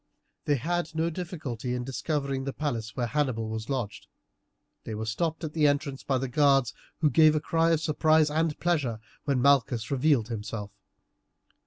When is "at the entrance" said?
5.43-6.01